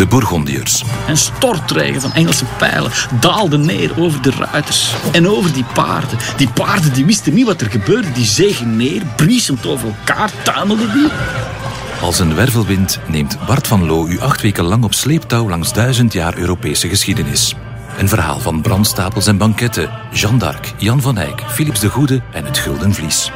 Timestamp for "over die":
5.28-5.64